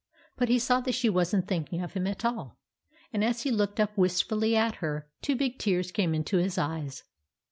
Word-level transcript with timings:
But 0.35 0.49
he 0.49 0.57
saw 0.57 0.79
that 0.81 0.95
she 0.95 1.11
was 1.11 1.31
n't 1.35 1.47
thinking 1.47 1.79
of 1.83 1.93
him 1.93 2.07
at 2.07 2.25
all; 2.25 2.57
and 3.13 3.23
as 3.23 3.43
he 3.43 3.51
looked 3.51 3.79
up 3.79 3.95
wistfully 3.95 4.55
at 4.55 4.77
her, 4.77 5.07
two 5.21 5.35
big 5.35 5.59
tears 5.59 5.91
came 5.91 6.15
into 6.15 6.37
his 6.37 6.57
eyes. 6.57 7.03